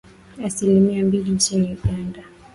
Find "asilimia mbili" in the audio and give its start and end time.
0.45-1.31